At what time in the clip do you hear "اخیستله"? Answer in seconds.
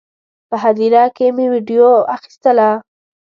2.15-2.69